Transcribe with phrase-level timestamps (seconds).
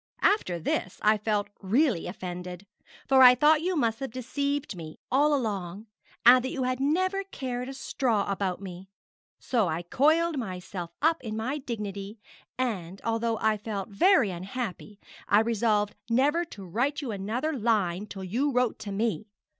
[0.23, 2.65] After this I felt really offended;
[3.07, 5.85] for I thought you must have deceived me all along,
[6.25, 8.89] and that you had never cared a straw about me;
[9.37, 12.17] so I coiled myself up in my dignity,
[12.57, 18.23] and, although I felt very unhappy, I resolved never to write you another line till
[18.23, 19.27] you wrote to me.